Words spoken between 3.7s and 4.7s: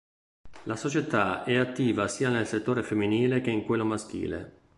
maschile.